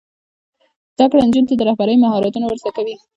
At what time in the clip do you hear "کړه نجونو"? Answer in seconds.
1.11-1.49